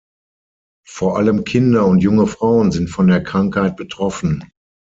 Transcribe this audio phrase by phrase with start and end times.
[0.87, 4.49] Vor allem Kinder und junge Frauen sind von der Krankheit betroffen.